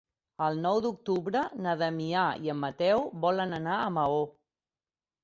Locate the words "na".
1.65-1.75